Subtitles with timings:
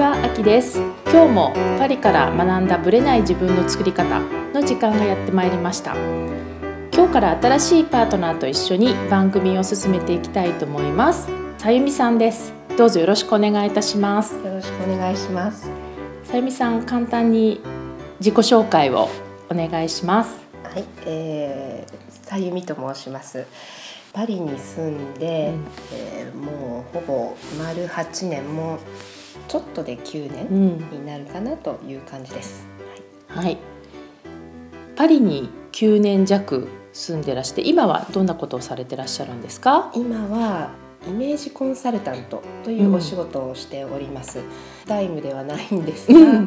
[0.00, 0.80] はあきです。
[1.12, 4.20] 今日もパリから学んだブレない自分の作り方
[4.54, 5.94] の時間がやってまいりました。
[6.90, 11.28] 今日から新しいパートナーと一緒に番組を進めていきたいと思います。
[11.58, 12.54] さゆみさんです。
[12.78, 14.36] どうぞよろしくお願いいたします。
[14.36, 15.68] よろしくお願いします。
[16.24, 17.60] さゆみさん、簡単に
[18.20, 19.10] 自己紹介を
[19.50, 20.34] お願いします。
[20.64, 23.44] はい、えー、さゆみと申します。
[24.14, 28.78] パリに住んで、うんえーもうほぼ丸8年も
[29.50, 32.68] ちょっとで9う年ん、になるかなという感じです。
[33.26, 33.58] はい。
[34.94, 39.90] パリに9年弱住んでらして、今はどんなことをされてらっしゃるんですか？
[39.96, 40.70] 今は
[41.04, 44.40] イメージコンサルタントというお仕事をしております。
[44.86, 46.44] タイムではないんですが、うん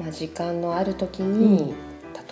[0.00, 1.74] まあ時間のある時に、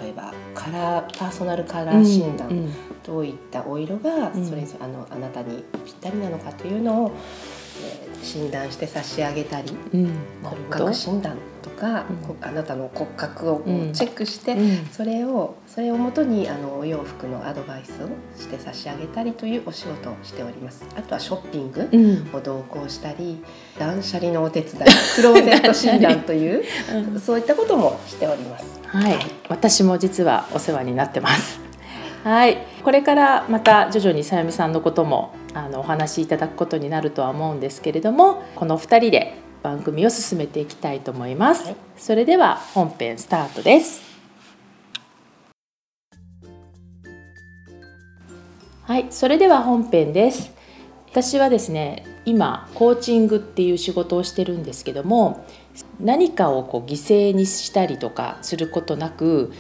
[0.01, 2.73] 例えばカラーパーソナルカラー診断、うん
[3.05, 7.58] どういったお色がうんそれぞれあのあなたにぴったりなのかというのを、えー
[8.23, 10.13] 診断して差し上げたりうん、
[10.43, 10.95] 骨格。
[10.95, 13.63] 診断とか、うんこあなたの骨格を
[13.93, 20.85] チェックして、うんそれをそれをもとにあのお洋服のアドバイスをして差し上げたりというお仕事をしております。
[20.97, 23.43] あとはショッピングうんを同行したり
[23.79, 24.75] 断捨離のお手伝い
[25.17, 26.65] クローゼット診断という
[27.21, 28.81] そういったこともしております。
[28.87, 29.17] はい、
[29.49, 31.61] 私も実はお世話になってます。
[32.25, 41.67] はい、これからまた徐々にさゆみさんのこともあのお話しいただくことになるとは思うんですけれども、この二人で番組を進めていきたいと思います。
[41.67, 44.03] はいそれでは本編スタートです。
[48.83, 50.53] はい、それでは本編です。
[51.11, 55.45] 私はですね、今コーチングっていう仕事をしてるんですけども、
[56.01, 59.53] 何かをこう犠牲にしたりとかすることなく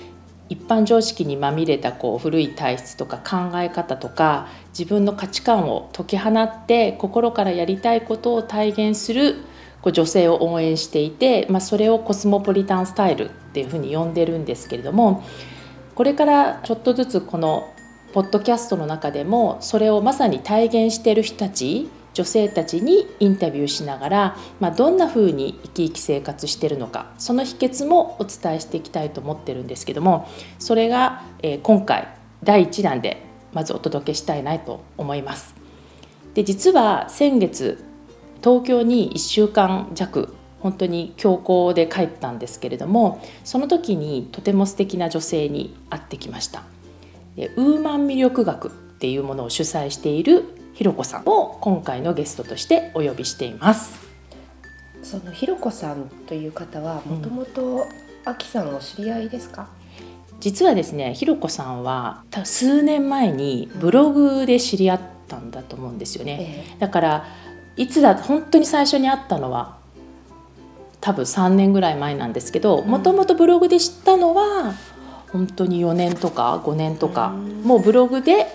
[0.49, 9.37] 一般常識にまみれたこう古い体質とか考え方とか自分の価値観を解き放って心からやりたいことを体現する
[9.83, 15.23] こう女性を応援していて、まあ、それをコスモポリタンスタイルっていうふうに呼んでるんですけれども
[15.95, 17.73] これからちょっとずつこの
[18.13, 32.09] ポッドキャストの中でもそれをまさに体現してる人たち女性たちにインタビューしながら、まあ、どんな風に生き生き生活してるのかその秘訣もお伝えしていきたいと思ってるんですけどもそれが、えー今回
[32.43, 35.55] 第1弾でまずお届けしたいなと思います。
[36.35, 37.85] で実は先月
[38.43, 46.65] 東京に1週間弱本当に強行で帰ったんですけれどもその時にとても素敵な女性に会ってきました。
[47.37, 53.99] でウーマン魅力学っていうものを主催しているひろこさんを今回のゲストとしてお呼びしています。
[55.03, 57.85] そのひろこさんという方はもともと
[58.25, 59.67] あきさんお知り合いですか？
[60.39, 66.65] 実はですねひろこさんは数年前にブログで知り合ったんだと思うんですよね。
[66.77, 67.25] えだから
[67.77, 69.79] いつだ本当に最初に会ったのは
[71.01, 74.75] 多分3年ぐらい前なんですけどうんもともとブログで知ったのは
[75.33, 78.47] 本当に4年とか5年とかうんもうブログで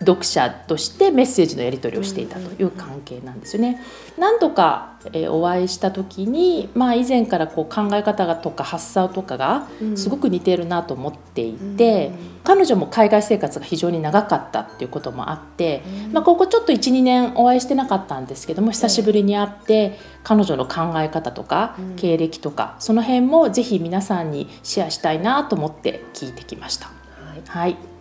[0.00, 3.80] 読者としてメッセージのやり取りをしていたという関係なんですよね。
[4.18, 12.12] 何度か、えーお会いした時に、まあ、以前からこう考え方がとか発想とかがえすごく似てるなと思っていて、
[12.44, 15.82] 彼女も海外生活が非常に長かったっていうこともあって、
[16.12, 21.96] まあ、ここちょっと12年お会いしてなかったんですけども久しぶりに会って彼女の考え方とかうん。
[21.96, 26.86] 経歴とかその辺もぜひ皆さんにシェアしたいなと思って聞いてきました。
[26.86, 26.92] は
[27.36, 27.42] い。
[27.46, 27.95] はい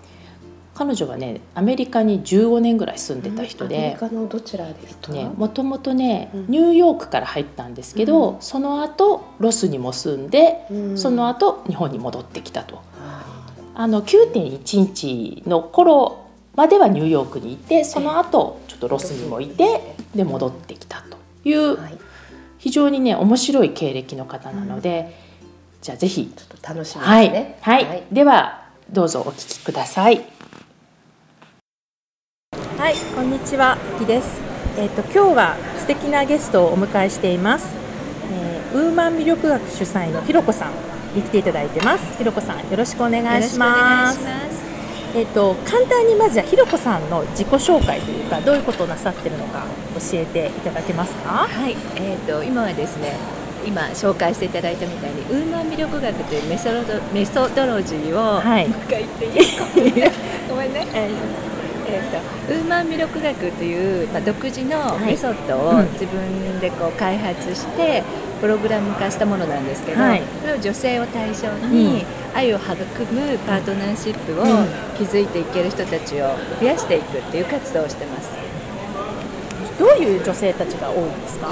[0.75, 5.12] 彼女はねアメリカに15年ぐらい住んでた人アメリで、カのどちらですか？
[5.13, 6.46] ね、もともとねうん。
[6.50, 8.41] ニューヨークから入ったんですけど、うん。
[8.41, 10.97] その後ロスにも住んで、うん。
[10.97, 12.75] その後日本に戻ってきたと。
[12.75, 12.81] は
[13.74, 16.25] あの9.1日の頃
[16.56, 21.18] まではニューヨークにいてその後ちょっとロスにもいてで戻ってきたと。
[21.47, 21.97] いういはい。
[22.57, 25.16] 非常にね面白い経歴の方なので、
[25.81, 27.60] じゃあぜひ、ちょっと楽しみですはい、ね。
[27.62, 28.04] はい。
[28.12, 30.25] ではどうぞお聞きください。
[32.77, 34.27] はい、こんにちは、きです。
[34.77, 37.68] えっ、と今日は素敵なゲストをお迎えしています。
[38.33, 40.72] えーウーマン魅力学主催のひろこさん
[41.16, 42.18] に来ていただいてます。
[42.18, 44.19] ひろこさんよろしくお願いします。
[45.16, 49.63] えっ、と簡単にまずはひろこさんの自己紹介というかどういうことをなさってるのか
[49.95, 51.48] 教えていただけますか？
[51.48, 53.13] はい、えー、と今はですね
[53.66, 59.25] 今紹介していただいたみたいにウーマン魅力学というメソロドメソドロジーを、はいもう一回言って
[60.01, 60.12] いい
[60.51, 61.55] ごめんね、 えー
[61.87, 65.05] えー、とウーマン魅力学という、まあ、独自のい。
[65.05, 65.91] メソッドをうん。
[65.93, 68.03] 自分でこう開発して
[68.41, 70.21] プログラム化したものなんですけど、はい。
[70.41, 71.71] それを女性を対象うん。
[71.71, 72.73] に愛を育
[73.13, 74.67] むパートナーシップをうん。
[74.97, 78.29] 築いていける人たちを増やしていくっていう活動をしてます。
[79.77, 81.49] どういう女性たちが多いんですか？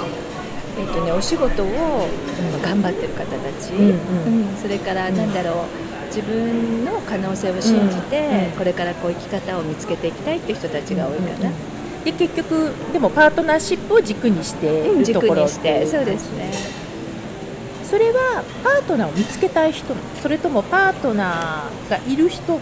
[0.76, 2.08] えっとね、お仕事を
[2.62, 4.48] 頑張ってる方たち、うんうん。
[4.48, 4.56] うん。
[4.56, 5.54] それからなんだろう
[6.14, 11.50] 自分の可能性を信じて、これからこう生き方を見つけていきたいっていう人たちが多いかな、
[12.04, 15.84] で結局でもパートナーシップを軸にしていると軸ころにして。
[15.86, 16.73] そうですね
[17.94, 22.58] それはパートナーを見つけたい人それともパートナーがいる人も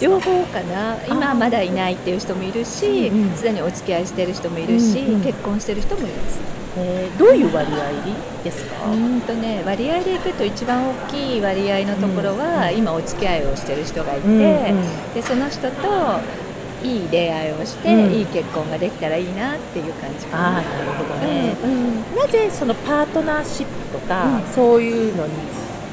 [0.00, 0.96] 両方かな。
[1.06, 3.36] 今はまだいないっていう人もいるしうんうん。
[3.36, 5.20] すで、にお付き合いしてる人もいるし、うんうん。
[5.20, 6.40] 結婚してる人もいます。
[6.78, 15.12] えーどういう割合ですか、うーんとね割合でいくと一番大きい割合のところは、今お付き合いをしてる人がいて、うんうん。
[15.12, 16.20] でその人と
[16.82, 18.12] いい出会いをして、うん。
[18.12, 20.46] いい結婚ができたらいいなっていう感じかな。
[20.46, 21.74] ああなるほどね、うんう
[22.14, 22.16] ん。
[22.16, 24.42] なぜそのパートナーシップとか、うん。
[24.52, 25.32] そういうのに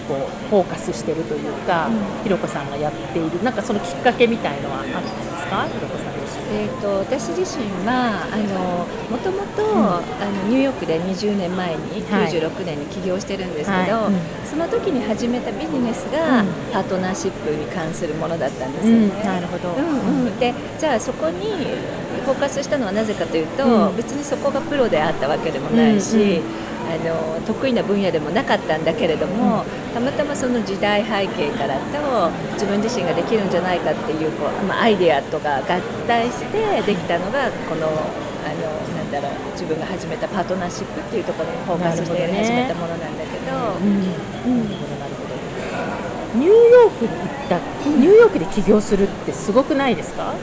[0.07, 2.23] こうフォーカスしてるというか、うん。
[2.23, 5.67] ひろこさんがやっているなんかそのきっかけみたいのはあったんですか？
[5.67, 6.16] ひろこさん
[6.49, 10.01] えー、と私自身はあのもともと、あ
[10.43, 12.31] のニューヨークで20年前にはい。
[12.31, 14.13] 96年に起業してるんですけど、はい。
[14.13, 14.19] うん。
[14.45, 16.47] その時に始めたビジネスが、うん。
[16.71, 19.23] パートナーシップに関するものだったんですよね。
[19.23, 20.27] なるほど、うん。
[20.27, 21.65] うん、でじゃあそこに
[22.25, 23.97] フォーカスしたのはなぜかというと、うん。
[23.97, 26.33] 別にそこがプロであったわけでもないし、うんう
[26.63, 35.61] んあの得意な分野でもなかったんだけれども、たまたまその時代背景からと自分自身ができるんじゃないかっていうこう、まあ、アイデアとか合
[36.07, 37.93] 体してできたのがこのあの
[38.95, 44.47] なんだろう自分が始めたパートナーシップっていうところにフォーカスしてやり始めたものなんだけど。
[46.35, 47.57] ニューヨークに行った
[47.89, 50.33] ニューヨークで起業するってすごくないですか？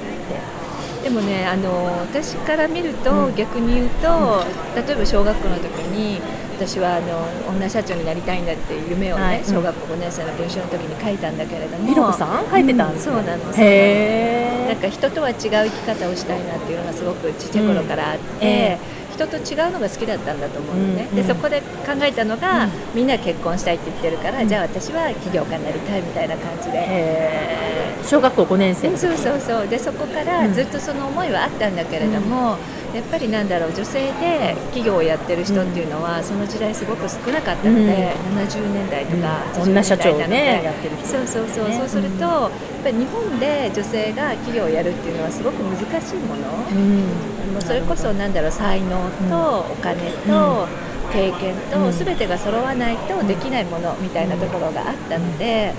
[1.05, 3.35] でもねあの私から見ると、うん。
[3.37, 4.43] 逆に言うと、
[4.75, 6.21] 例えば小学校の時に
[6.57, 9.39] 私はあの女社長になりたいんだっていう夢をね、はい。
[9.41, 12.51] うん小学校5年生の文章の時に書いたんだけれどもひろこさん？
[12.51, 13.53] 書いてたんですうそうなの。
[13.55, 18.79] へなんか人とは違う生き方をしたいなっていうのがすごくちっちゃい頃からあって、うんえ
[19.15, 21.23] 人と違うのが好きだったんだと思うのね、うんうん。
[21.23, 22.71] でそこで考えたのが、うん。
[22.95, 24.49] みんな結婚したいって言ってるから、うん。
[24.49, 27.95] じゃあ私は起業家になりたいみたいな感じで。
[28.05, 28.95] 小学校5年生。
[28.97, 29.69] そうそうそう。
[29.69, 32.59] でそこからずっとその思いはあったんだけれども、
[32.95, 41.79] やっぱりなんだろう女性で企業をやってる人っていうのは、その時代すごく少なかったので、70年代とかうん80女社長ねやってる人そうそうそう、ね。
[41.79, 42.51] そうすると、やっ
[42.85, 48.91] ぱり日本で女性が企業をやるっていうのはすごく難しいもの、うんもうそれこそなんだろう才能
[49.31, 50.67] とお金と
[51.13, 51.93] 経験うん。
[51.93, 55.73] と全てが揃わないとできないものみたいなところがあったので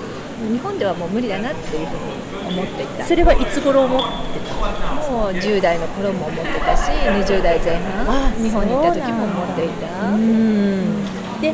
[0.49, 3.05] 日本ではもう無理だなっていうふうに思っていた。
[3.05, 9.87] それはいつ頃思ってもう10代の頃も思ってたし20代前あ半日本に行った時も思っていた。
[9.87, 11.05] たうん
[11.41, 11.53] で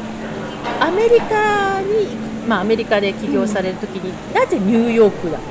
[0.80, 2.16] アメリカに
[2.48, 5.42] まあアメリカで起業されるときに、なぜニューヨークだっ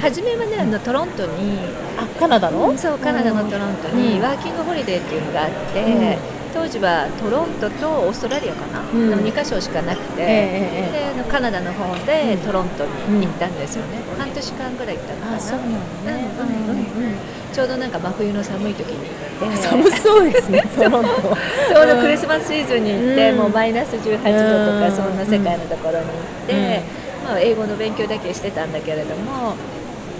[0.00, 1.58] 初めはねあのトロントに
[1.96, 2.76] あカナダの？
[2.76, 4.22] そうカナダのトロントにうん。
[4.22, 6.16] ワーキングホリデーっていうのがあって、うん。
[6.54, 9.10] 当時はトロントとオーストラリアかな、うん。
[9.10, 15.36] でも2カ所しかなくて、ええええであのカナダの方でトロントに行ったんですよね、うん半年間ぐらい行ったのかな。
[15.36, 15.72] あそうなん
[16.04, 16.26] だね。
[16.38, 17.12] うんうんうん。
[17.12, 17.14] うん
[17.52, 19.08] ちょうどなんか真冬の寒い時に
[19.40, 19.56] 行って。
[19.56, 21.10] 寒そうですね トロント。
[21.10, 23.38] ちょうどクリスマスシーズンに行って、うん。
[23.38, 26.10] もうマイナス18度とうんかそんな世界のところに行
[26.44, 26.82] って、
[27.26, 29.54] まあ、英語の勉強だけしてたんだけれども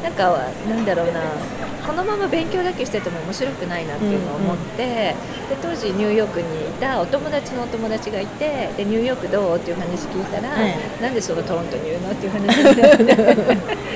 [0.02, 0.38] なんか
[0.68, 1.20] なんだろうな。
[1.86, 5.14] このまま勉強だけしてても面白くないなっていうのを思って、で
[5.62, 9.56] 当時ニューヨークにいたお友達のお友達がいてでニューヨークどう？
[9.56, 10.76] っていう話聞いたら、はい。
[11.00, 12.10] なんでそのトロントにいるの？
[12.10, 12.96] っていう話になっ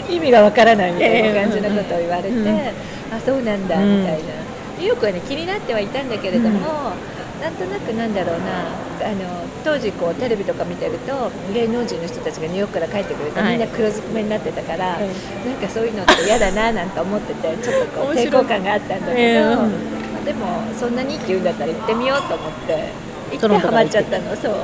[0.08, 2.48] て意味がわからないみたいな感じのことを言われて、うん
[3.14, 4.32] あそうなんだみたいな。
[4.78, 6.92] ニューヨークはね気になってはいたんだけれども、
[7.42, 8.70] なんとなくなんだろうな
[9.02, 13.58] あの当時こうテレビとか見てると芸能人の人たちがニューヨークから帰ってくると、はい。
[13.58, 15.08] みんな黒ずくめになってたから、はい。
[15.44, 19.42] なんかそういうのって嫌だななんて思っててちょっとこう抵抗感があったんだけど、ええ。
[19.42, 19.48] うん
[20.14, 20.46] まあでも
[20.78, 22.92] そんなにいいって言うんだったら行ってみようと思って
[23.32, 24.36] 行ってハマっちゃったの。
[24.36, 24.54] そう。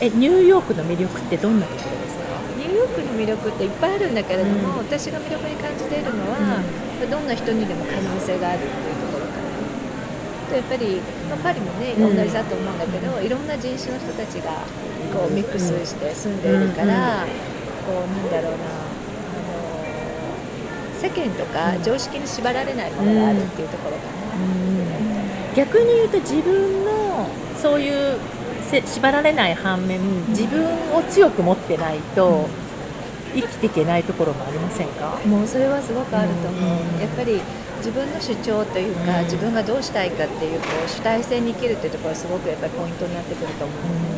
[0.00, 2.24] えニューヨークの魅力ってどんなところですか？
[2.56, 4.86] ニューヨークの魅力っていっぱいあるんだけれども、うん。
[4.86, 6.62] 私が魅力に感じているのは、
[7.10, 9.27] どんな人にでも可能性があるっていうところ。
[10.48, 14.64] とやっぱり、まあ、パリもね同じだと思うんだけど、いろんな人種の人たちが
[15.12, 17.26] こうミックスして住んでいるから、
[17.86, 18.88] こうなんだろうなあ
[19.44, 24.08] の世間とか常識に縛られないものがあるっていうところかな。
[25.54, 27.26] 逆に言うと自分の
[27.60, 28.18] そういう
[28.62, 30.64] せ縛られない反面自分
[30.94, 32.46] を強く持ってないと
[33.34, 35.18] 生きていけないところもありませんか？
[35.26, 37.00] もうそれはすごくあると思う、うん。
[37.00, 37.40] やっぱり
[37.78, 39.24] 自分の主張というか、うん。
[39.24, 43.76] 自分がどうしたいかっていうこう主体性に生きるっていうところはすごくやっぱりポイントになってくると思う、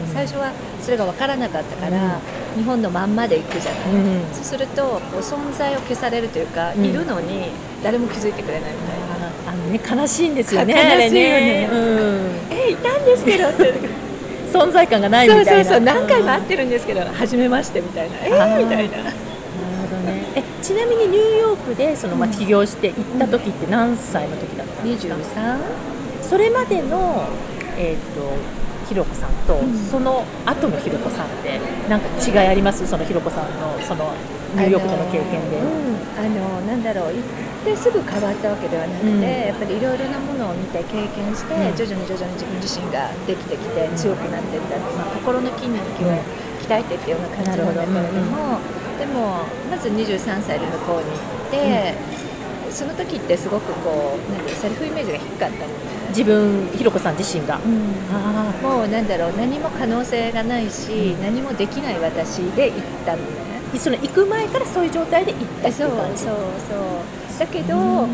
[0.09, 0.13] うん。
[0.13, 2.21] 最初はそれが分からなかったから、
[2.57, 4.35] 日本のまんまで行くじゃない、うん。
[4.35, 6.85] そうするとこう存在を消されるというか、うん。
[6.85, 7.51] いるのに
[7.83, 10.75] 誰も気づいてくれないみたいな、あのね悲しいんですよね。
[10.75, 11.69] 悲しいよね。
[11.71, 12.31] うん。
[12.51, 13.75] えいたんですけどって。
[14.51, 15.53] 存在感がないみたいな。
[15.53, 15.81] そうそうそう。
[15.81, 18.17] 何回も会ってるんですけど初めましてみたいな。
[18.17, 19.30] えあーー、みたいな
[20.35, 25.59] えちなみにニューヨークでその、まあ、起業して行った時って何歳の時だったんですか、23
[26.23, 27.27] それまでの
[27.77, 29.59] えっ、とひろこさんと、
[29.91, 32.87] その後のひろこさんってなんか違いあります？
[32.87, 34.13] そのひろこさんのその
[34.55, 35.63] ニューヨークでの経験で、
[36.19, 36.67] あのうん。
[36.67, 37.15] なんだろう。
[37.15, 37.23] 行っ
[37.63, 39.23] てすぐ変わったわけではなくて、うん。
[39.23, 41.77] やっぱりいろいろなものを見て経験して、うん。
[41.79, 46.11] 徐々に徐々に自分自身ができてきて強くなっていった、まあ、心の筋肉を
[46.67, 48.59] 鍛えてっていうような感じなんだけれども、
[49.01, 51.17] でもまず23歳で向こうに行
[51.49, 51.95] って、
[52.71, 55.67] その時ってすごくこうなんセルフイメージが低かったのね。
[56.11, 57.59] 自分ひろこさん自身が、
[58.13, 63.25] あもうなんだろう何も可能性がないし、何もできない私で行ったのね。
[63.75, 68.09] あその行く前からそういう状態で行ったそいうそうそうだけど、本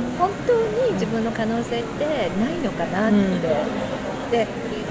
[0.46, 0.52] 当
[0.86, 2.04] に自分の可能性って
[2.38, 3.12] ないのかなっ
[4.30, 4.46] て、で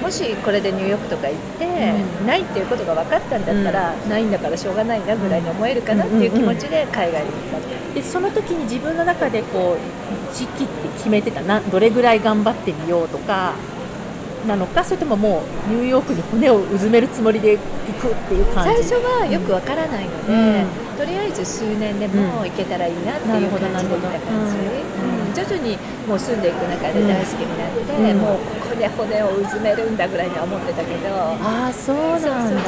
[0.06, 2.28] もしこれでニューヨークとか行って、うん。
[2.28, 7.58] ないっていうことが分かったんだったら、ないんだからしょうがないなぐらいに思えるかなっていう気持ちで海外に行った。
[7.58, 13.56] の、でその時に自分の中でこう時期って決めてたなどれぐらい頑張ってみようとか
[14.48, 17.60] なのかそれとももうニューヨークに骨をうずめるつもりで行
[18.00, 20.98] くっていう感最じ初はよく分からないので、うん。
[20.98, 25.78] とりあえず数年でも行けたらいいなっていう感じで行った感じ、徐々に
[26.08, 28.18] もう住んでいく中で大好きになって、うん。
[28.20, 32.62] もうここで骨をうずめるんだぐらいには思ってたけど、ああそうなんだ。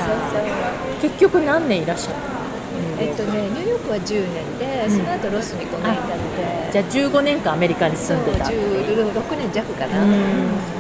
[1.02, 2.38] 結局何年いらっしゃった？
[3.00, 4.92] えっとね、ニューヨークは10年で、うん。
[4.92, 8.46] その後ロスに5年いたので、じゃあ15年間アメリカに住んでた。
[8.46, 10.12] そう16年弱かな、うん。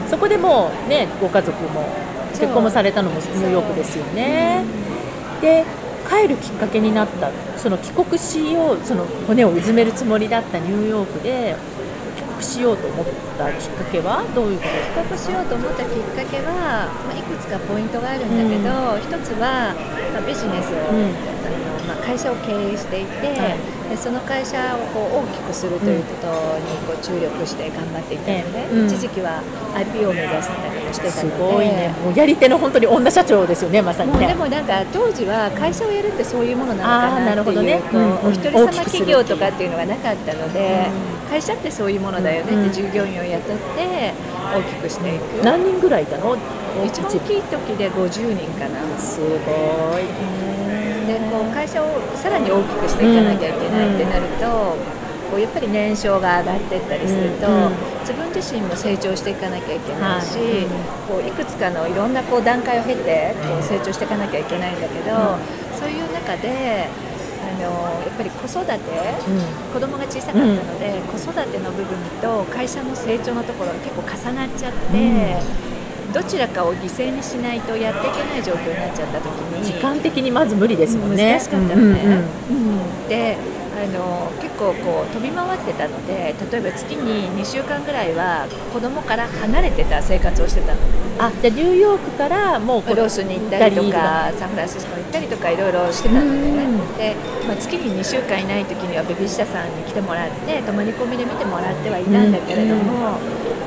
[0.09, 1.87] そこでもうねご家族も
[2.31, 4.63] 結婚もされたのもニューヨークですよね。
[5.41, 5.63] で
[6.09, 11.55] 帰るきっかけになったその帰国しようその骨をうずめるつもりだったニューヨークで
[12.37, 13.05] 帰国しようと思っ
[13.37, 15.01] たきっかけはどういうこと？
[15.01, 18.69] 帰国しようと思ったきっかけは、まあ、いくつかポイントがあるんだけど、
[19.01, 19.73] 一つは、
[20.13, 20.93] まあ、ビジネスを、
[21.87, 23.57] まあ、会社を経営していて、はい。
[23.89, 26.27] でその会社をこう大きくするということ
[26.59, 28.87] にこう注力して頑張っていたので、ええうん。
[28.87, 29.41] 一時期は
[29.73, 31.93] IPO を目指してたりもしてたすのでごいね。
[32.03, 34.27] もうやり手の本当に女社長ですよねまさにね。
[34.27, 37.81] でもなんか当時は会社をやるってそういうものなのかななっていうるほどね。
[37.89, 40.87] こううんお一人様企業とかっていうのがなかったので
[41.27, 41.29] う。
[41.31, 44.13] 会社ってそういうものだよねうんって従業員を雇って
[44.53, 45.43] 大きくしていく。
[45.43, 46.35] 何人ぐらいいたの？
[46.85, 48.99] 一番大きい時で50人かな。
[48.99, 49.25] すご
[49.99, 50.56] い
[51.07, 54.75] でこう会社をさらに大きくしていかなきゃいけないってなると、
[55.31, 57.71] こうやっぱり年商が上がっていったりすると、うんうん
[58.07, 60.65] 自分自身も成長していかなきゃいけないし、はい。
[61.11, 65.35] こういくつかのいろんなこう段階を経てこう成長していかなきゃいけないんだけど、
[65.75, 66.87] そういう中で
[67.43, 67.67] あの
[67.99, 68.79] やっぱり子育て、
[69.73, 75.66] 子供が小さかったので、子育ての部分と会社の成長のところが結構重なっちゃって。
[76.13, 79.25] どちらかを犠牲にしないとやっていけない状況になっちゃった時
[79.59, 81.33] に時間的にまず無理ですもんね。
[81.33, 82.01] 難しかったのね、
[82.49, 83.09] うんうんうん。
[83.09, 83.37] で
[83.77, 90.79] あの結構こう飛び回ってたので例えば月に2週間ぐらいは子供から離れてた生活をしてたの。
[91.19, 97.15] あじゃあニューヨークからもうロースに行ったりとかサンフランシスコに行ったりとかいろいろしてたのでねうんで、
[97.47, 103.17] まあ、月に2週間いない時にはベビーシッターさんに来てもらって泊まり込みで見てもらってはいたんだけれども、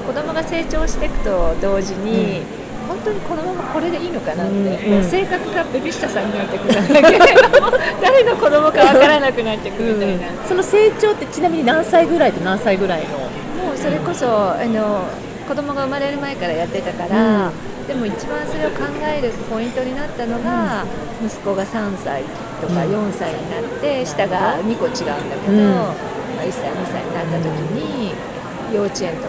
[0.07, 2.43] 子供が成長していくと同時に、
[2.89, 5.05] 本当にこのままこれでいいのかなって、うんうん。
[5.05, 6.83] 性格がベビーシッターさんになってくる。
[6.83, 7.71] んだけれども
[8.01, 10.47] 誰の子供かわからなくなってくるみたいな。
[10.47, 13.19] その成長ってちなみに何歳ぐらいと何歳ぐらいの？
[13.19, 15.05] もうそれこそあの
[15.49, 17.51] 子供が生まれる前からやってたから、
[17.87, 20.85] でも一番それを考えるポイントになったのが、
[21.25, 22.23] 息子が3歳
[22.61, 25.73] とか4歳になって下が2個違うんだけど、うん。
[25.73, 25.91] ま
[26.41, 28.15] あ、1歳2歳になった時に
[28.73, 29.29] 幼稚園と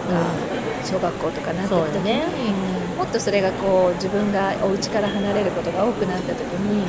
[0.84, 2.22] 小学校とかなっていく時に、
[3.02, 6.86] もっとそれがこう自分がお家から離れることが多くなった時に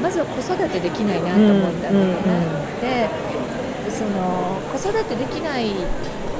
[0.00, 2.00] まずは子育てできないなと思ったんだよね。
[2.00, 3.30] うんうんうんで
[3.90, 5.74] その子育てできない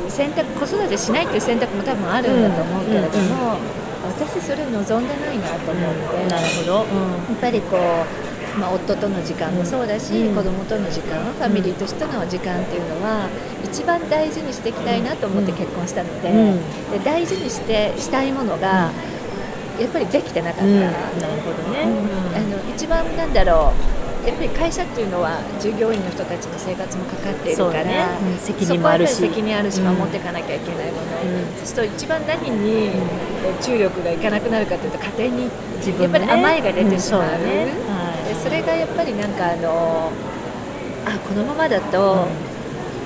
[0.09, 3.59] 選択子育てしないっていう選択も多分あるんだと思うけれども、
[4.07, 8.30] 私それ望んでないなと思って、なるほど、やっぱりこう、
[8.61, 10.37] まあ、夫との時間もそうだし、うん。
[10.37, 13.29] 子供との時間ファミリーとしての時間っていうのは
[13.65, 16.91] 一番大事にしていきたいなと思って結婚したので,、うん。
[16.93, 18.91] で大事にしてしたいものが
[19.81, 20.65] やっぱりできてなかった。
[20.65, 20.81] うん。
[20.81, 20.95] なる
[21.43, 21.87] ほどね、
[22.37, 23.73] あの一番なんだろ
[24.25, 28.05] うやっぱり会社っていうのは従業員の人たちの生活もかかっているから、ね。
[28.33, 28.39] うん。
[28.39, 29.15] 責任もあるし。
[29.15, 29.95] 責任あるしうん。
[29.97, 31.57] 守っていかなきゃいけないもの、うん。
[31.57, 32.91] そうすると一番何に
[33.63, 36.27] 注力がいかなくなるかというと家庭に自分のね。
[36.27, 37.65] やっぱり甘えが出てしまう,、ね。
[37.89, 38.00] はい
[38.31, 40.13] でそれがやっぱりなんかあの
[41.05, 42.29] あこのままだと、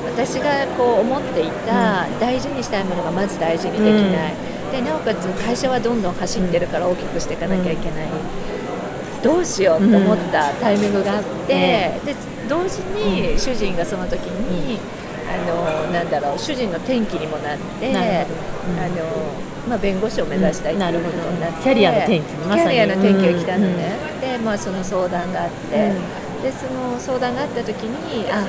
[0.04, 4.34] 私がこう思っていた大事にしたいものがまず大事にできない、
[4.70, 8.08] でなおかつ会社はどんどん走ってるから大きくしていかなきゃいけない、
[9.22, 12.14] どうしようと思ったタイミングがあって、で
[12.46, 14.78] 同時に主人がその時に、
[15.26, 18.26] あのなんだろう主人の転機にもなってあ
[18.88, 26.42] のまあ、弁護士を目指したいっていうことになって、キャリアの転機キャリアの転機が来たのね、で、まあ、その相談があって、うん。
[26.42, 28.42] でその相談があった時にあ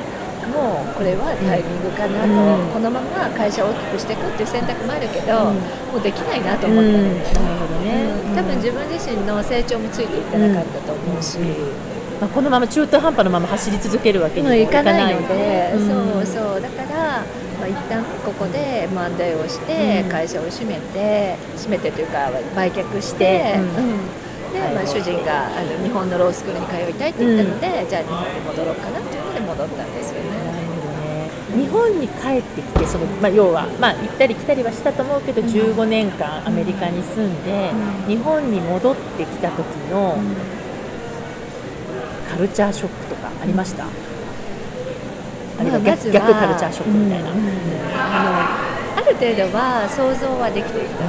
[0.50, 2.74] もうこれはタイミングかなと、うん。
[2.74, 5.62] このまま会社を大きくしていくっていう選択もあるけど、うん。
[5.94, 6.98] もうできないなと思ったの。
[6.98, 7.22] ね、うん。
[7.22, 8.10] なるほどね。
[8.30, 8.36] うん。
[8.36, 11.38] 多分自分自身の成長もついていってなかったと思うし、
[12.20, 16.26] まあ、このまま中途半端のまま走り続けるわけにもういかないいので、うん。
[16.26, 16.62] そうそう。
[16.62, 17.24] だから、
[17.60, 20.10] まあ、一旦ここで漫才をしてうん。
[20.10, 23.62] 会社を閉めて閉めてというか売却して、うん。
[23.62, 23.64] う
[23.96, 24.25] ん
[24.56, 30.56] でまあ、主人があの日本のロースクールに通いたいって言ったので、じゃあ日本に戻ろうかなっていうので戻ったんですよね。
[31.56, 37.72] 日本に帰ってきてその、まあ、要は、まあ、行ったり来たりはしたと思うけど、15年間アメリカに住んで、
[38.06, 38.10] うん。
[38.10, 40.18] 日本に戻ってきた時の
[42.30, 43.88] カルチャーショックとかありました、あ
[45.64, 47.40] るいは逆カルチャーショックみたいな、あの
[47.96, 48.45] あ
[49.16, 51.08] る程度は想像はできていた、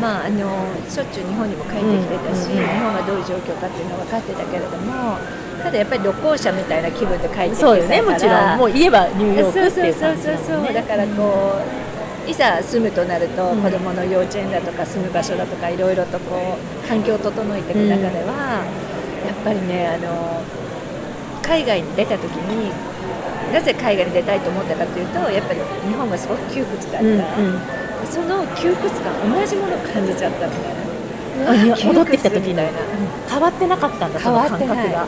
[0.00, 0.48] まあ、あの
[0.88, 2.64] しょっちゅう日本にも帰ってきてたし、うん。
[2.64, 5.20] 日本がどういう状況かっていうのは分かってたけれども
[5.62, 7.76] ただやっぱり旅行者みたいな気分で帰ってきてたから。
[7.76, 8.58] そうよねもちろん。
[8.58, 10.74] もう言えばニューヨークそうっていうそう感じだもんねそうそう。
[10.74, 11.60] だからこ
[12.26, 13.62] ういざ住むとなると、うん。
[13.62, 18.64] 子どもの幼稚園だとか住む場所だとかいろいろとこう環境を整えていく中では、
[19.26, 20.42] やっぱりねあの
[21.42, 22.70] 海外に出た時に
[23.52, 27.22] なぜ海外に出たいと思ったかというとやっぱり日本がすごく窮屈だった、うんうん。
[28.06, 30.74] その窮屈感同じものを感じちゃったみたい
[31.68, 32.54] な戻ってきた時に。
[32.54, 32.78] 窮屈みたいな、
[33.28, 34.74] 変わってなかったんだその感覚が。
[34.74, 35.06] は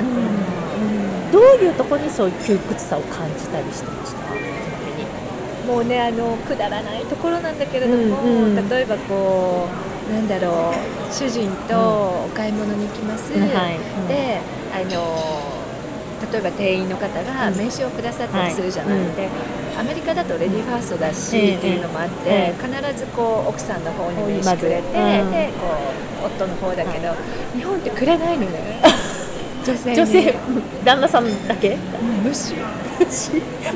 [0.00, 0.06] うん。
[1.28, 4.22] あどういうところにそういう窮屈さを感じたりしてました？
[5.66, 8.68] もうねあのくだらないところなんだけれども、うんうん。
[8.68, 9.68] 例えばこ
[10.10, 13.40] うなんだろう主人とお買い物に行きます、うん。
[13.40, 13.76] はい。
[13.76, 14.08] うん。
[14.08, 14.40] で
[14.74, 15.51] あの
[16.30, 19.06] 例えば店員の方が名刺をくださったりするじゃない、はい。
[19.06, 19.16] うん。
[19.16, 19.28] で
[19.78, 25.50] アメリカだとレディーファーストだし、ええっていうのもあって、え必ずこう奥さんの方に名刺くれて、で。
[25.60, 25.66] こ
[25.98, 27.14] う夫の方だけど、
[27.54, 28.80] 日本ってくれないのね
[29.64, 29.96] 女性に。
[29.96, 30.34] 女性
[30.84, 31.76] 旦那さんだけ？
[32.24, 32.54] 無視。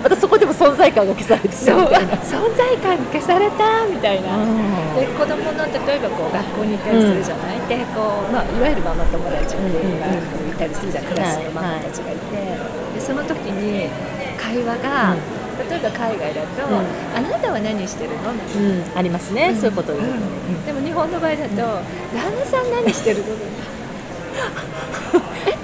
[0.03, 1.79] またそこでも存在感が消されてそう。
[1.79, 4.37] 存在感消されたみたいな。
[4.37, 4.96] うん。
[4.96, 10.14] で子供の例えばこう学校に行ったりするじゃない、でこう、まあ、いわゆるママ友達っていうのがうん
[10.51, 12.37] いたりするじゃん、クラスのママたちがいて、
[12.94, 13.90] でその時に
[14.38, 15.16] 会話が、
[15.68, 16.85] 例えば海外だと、うん。
[17.16, 18.68] あなたは何してるの?」みたいな。
[18.68, 18.99] うん。
[18.99, 19.92] ありますね、そういうこと。
[19.92, 20.09] を言う
[20.64, 21.57] でも日本の場合だと
[22.14, 23.25] 「旦那さん何してるの?
[24.37, 24.86] 」え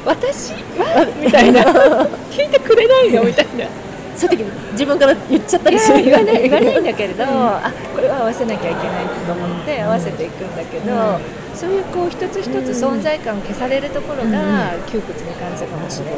[0.05, 1.63] 私は?」みたいな
[2.31, 3.67] 「聞いてくれないの?」みたいな。
[4.15, 11.19] そういう時自分から言っちゃったりする言わない言わないんだけれど、あこれは合わせなきゃいけないと思って合わせていくんだけど、
[11.55, 16.15] そういうこう一つ一つ存在感を消されるところが窮屈に感じたかもしれない。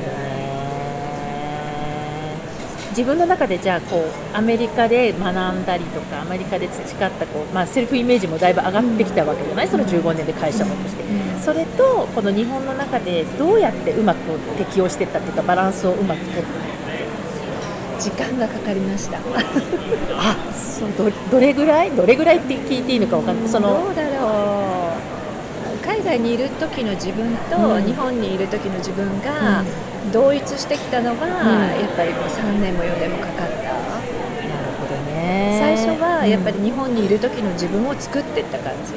[2.91, 11.03] 自分の中でじゃあこうアメリカで学んだりとかアメリカで培ったこう、まあ、セルフイメージもだいぶ上がってきたわけじゃない、その15年で会社もとして、
[11.45, 16.75] それとこの日本の中でどうやってうまく適応していったっていうかバランスをうまく取って。
[18.01, 19.19] 時間がかかりました。
[19.19, 23.49] あそうどどれぐらいどれぐらいって聞いていいのかわかんない。
[23.49, 24.95] そのどうだろ
[25.83, 25.87] う。
[25.87, 27.85] 海外にいる時の自分とうん。
[27.85, 29.63] 日本にいる時の自分が
[30.13, 31.29] 同一してきたのが、ん。
[31.29, 33.45] やっぱりこう3年も4年もかかった。
[33.45, 33.53] なる
[34.81, 35.59] ほどね。
[35.61, 36.65] 最初はやっぱりうん。
[36.65, 38.95] 日本にいる時の自分を作っていった感じ。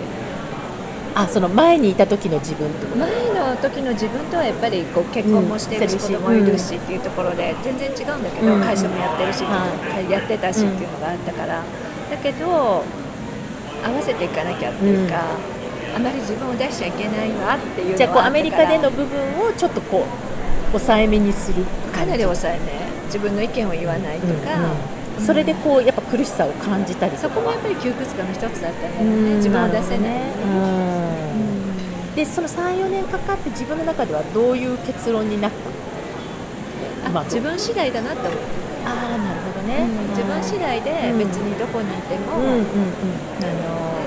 [1.18, 2.96] あその前にいた時の自分と？
[2.96, 8.62] 前の時の自分とはやっぱりこう結婚もしてるし、うん子供もいるしっていうところで全然違うんだけど、うん。
[8.62, 9.66] 会社もやってるし、は
[10.08, 11.64] やってたしっていうのがあったから、
[12.12, 12.84] だけど合わ
[14.02, 15.26] せていかなきゃっていうか、
[15.96, 22.86] あまり自分を出しちゃいけないわっていうじゃあこうアメリカでの部分をちょっとこう抑えめにするかなり抑えめ。
[23.08, 24.34] 自分の意見を言わないとか、
[25.26, 30.10] それでこうやっぱ苦しさを感じたりそこもやっぱり窮屈感の一つだったんだよね、自分を出せない、
[32.16, 35.52] でその34年かかって自分の中ではどういう結論になっ
[37.04, 37.10] た？
[37.12, 38.32] まああ自分次第だなって思う、
[38.86, 42.38] ああなるほどね、自分次第で別にどこにいても、あ
[43.52, 43.98] の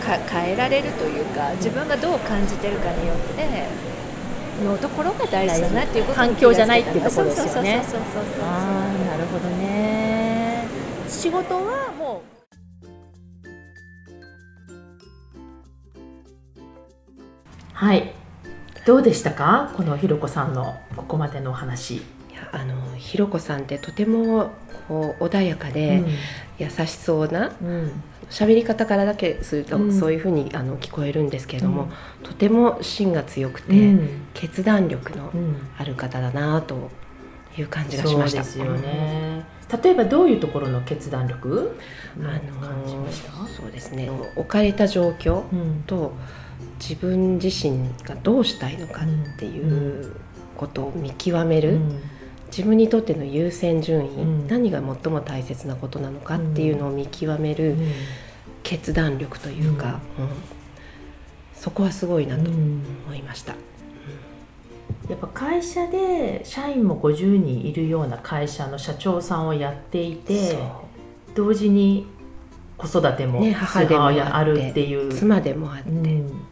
[0.00, 3.66] か変えられるというか自分がどう感じてるかによって
[4.64, 7.82] のところが大事だなっていうことに環境じゃないっていうところですよね。
[7.82, 8.48] そうそうそうそうそうあ
[8.84, 9.89] あなるほどね
[11.20, 12.22] 仕事はも
[12.82, 12.86] う。
[17.74, 18.14] はい。
[18.86, 19.70] どうでしたか？
[19.76, 22.02] このひろこさんのここまでのお話、い
[22.34, 24.50] やあのひろこさんってとても
[24.88, 26.02] こう穏やかで、
[26.58, 27.68] 優しそうなうん。
[27.68, 29.92] うん喋り方からだけすると、うん。
[29.92, 31.90] そういうふうにあの聞こえるんですけれども、うん。
[32.22, 34.22] とても芯が強くて、うん。
[34.32, 35.56] 決断力のうん。
[35.76, 36.90] ある方だなと
[37.58, 38.42] いう感じがしました。
[38.44, 39.59] そうですよね。
[39.82, 41.76] 例えばどういうところの決断力？
[42.18, 42.26] うん。
[42.26, 43.30] あの感じました？
[43.48, 44.10] そうですね。
[44.36, 45.82] 置かれた状況うん。
[45.86, 46.12] と
[46.78, 50.16] 自分自身がどうしたいのかっていう
[50.56, 51.78] ことを見極める、
[52.46, 54.48] 自分にとっての優先順位、うん。
[54.48, 57.92] 何が最も大切なことなのかっていうのを見極めるうん。
[58.62, 60.28] 決断力というか、うん。
[61.54, 62.82] そこはすごいなとうん。
[63.06, 63.54] 思いました。
[65.10, 70.56] やっぱ会社で社員も50人いるような会社の社長さんをやっていて
[71.34, 72.06] 同時に
[72.78, 76.46] 子育てもね母でもあるっていう、妻でもあって、うん。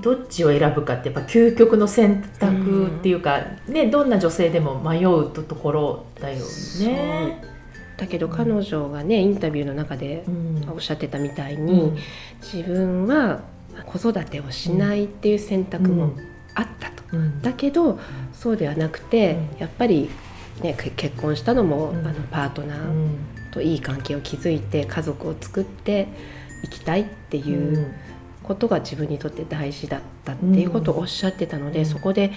[0.00, 6.38] どっちを選ぶかってやっぱ究極の選択っていうか、ね、どんな女性でも迷うところだよ
[6.80, 7.44] ね。
[7.98, 10.70] だけど彼女がねインタビューの中でうん。
[10.70, 11.66] おっしゃってたみたいうん。
[11.66, 11.92] に、
[12.40, 13.42] 自分は
[13.84, 16.12] 子育てをしないっていう選択も
[16.54, 17.02] あったと。
[17.12, 17.42] うん。
[17.42, 17.98] だけど
[18.32, 19.58] そうではなくて、うん。
[19.58, 20.10] やっぱり、
[20.62, 22.06] ね、け結婚したのも、うん。
[22.06, 23.18] あのパートナーうん。
[23.50, 26.08] といい関係を築いて家族を作って
[26.64, 27.94] いきたいっていう
[28.42, 31.86] ことが自分にとって大事だったっていうことをおっしゃってたので、うん。
[31.86, 32.32] そこで、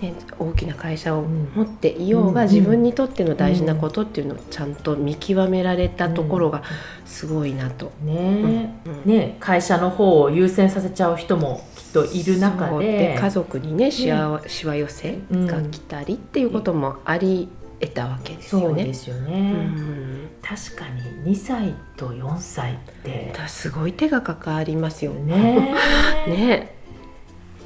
[0.00, 1.50] ね、大きな会社をうん。
[1.54, 2.48] 持っていようが、うん。
[2.48, 6.62] 自分にとっての大事なことっていうのをちゃんと見極められたところが
[7.04, 7.92] すごいなと。
[8.02, 9.36] ね。
[9.40, 13.16] 会社の方を優先させちゃう人もきっといる中で。
[13.18, 17.48] 家族にねしわしわ寄せが来たりっていうこともあり
[17.80, 18.66] 得たわけですよね。
[18.66, 20.28] そうですよね、うん。
[20.42, 20.88] 確か
[21.24, 23.32] に2歳と4歳って。
[23.36, 25.12] だすごい手がかかりますよ。
[25.12, 25.74] ね。
[26.28, 26.75] ね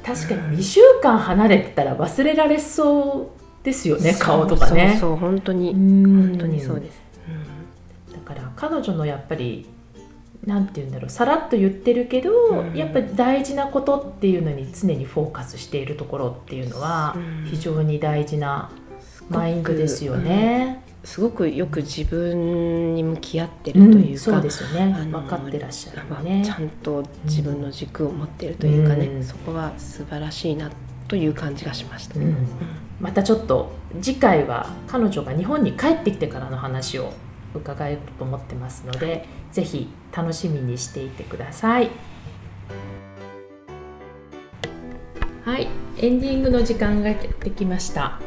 [0.03, 4.97] 確かに2週間離れてたら忘れられそうですよねそう顔とかね。
[4.99, 5.73] そう本当に。
[5.73, 7.01] 本本当にそうです。
[8.11, 9.67] だから彼女のやっぱり
[10.45, 12.75] なんて言うんだろうさらっと言ってるけど、うん。
[12.75, 17.45] やっぱり大事なことっていうのに常にフォーカスしているところっていうのはうん。
[17.45, 18.71] 非常に大事な
[19.29, 20.83] マインドですよね。
[21.03, 24.93] すごくよく自分に向き合ってうんるというか、そうですよね。
[25.11, 26.51] 分かってらっしゃるまあねち。
[26.51, 29.23] ゃんと自分の軸を持ってるというかね、うん。
[29.23, 30.71] そこは素晴らしいな
[31.07, 32.19] という感じがしました。
[32.19, 32.35] うん。
[32.99, 37.13] またちょっと次回は彼女が日本に帰ってきてからの話を
[37.55, 41.89] 伺えると思ってますのでぜひ楽しみにしていてください。
[45.43, 45.67] はい。
[45.97, 48.19] エンディングの時間がやってきました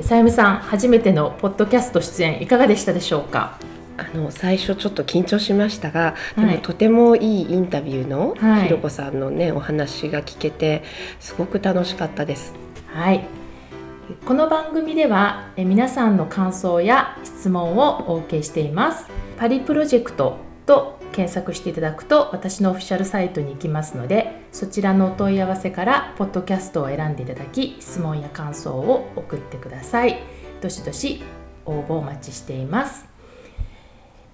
[0.00, 3.58] さゆみさん初めてのポッドキャスト出演いかがでしたでしょうか？
[3.96, 6.46] あの最初ちょっと緊張しましたが、はい。
[6.46, 8.64] でもとてもいいインタビューのはい。
[8.64, 10.82] ひろこさんのねお話が聞けて
[11.20, 12.54] すごく楽しかったです。
[12.88, 13.24] はい。
[14.26, 19.08] この番組ではえ皆さんの感想や質問をお受けしています。
[19.38, 30.18] パリプロジェクトと検索していただくと私のオフィシャルサイトに行きますのでそちらのお問い合わせからポッドキャストを選んでいただき質問や感想を送ってください
[30.60, 31.22] どしどし
[31.66, 33.06] 応募お待ちしています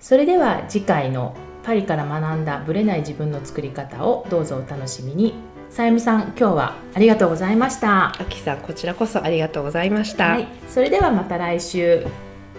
[0.00, 5.34] それでは次回のパリから学んだブレない自分の作り方をどうぞお楽しみに
[5.68, 10.30] さゆみさん今日はありがとうございましたあきさんこちらこそありがとうございました。
[10.30, 12.06] はい、それではまた来週。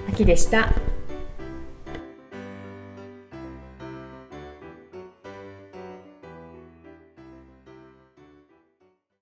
[0.07, 0.73] 秋でした。